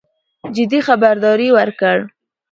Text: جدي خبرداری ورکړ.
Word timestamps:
جدي 0.55 0.79
خبرداری 0.87 1.47
ورکړ. 1.57 1.97